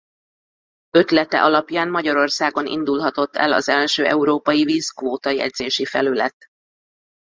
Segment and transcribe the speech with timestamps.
[0.89, 6.49] Ötlete alapján Magyarországon indulhatott el az első európai vízkvóta-jegyzési felület.